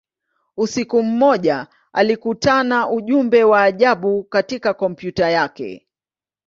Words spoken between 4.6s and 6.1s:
kompyuta yake.